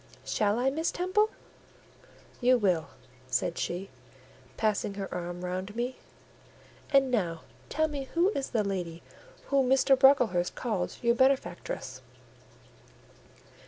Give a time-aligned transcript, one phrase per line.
[0.25, 1.29] "Shall I, Miss Temple?"
[2.39, 2.87] "You will,"
[3.27, 3.91] said she,
[4.57, 5.97] passing her arm round me.
[6.91, 9.03] "And now tell me who is the lady
[9.49, 9.95] whom Mr.
[9.95, 12.01] Brocklehurst called your benefactress?"